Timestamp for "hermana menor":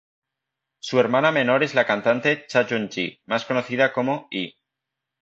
0.99-1.61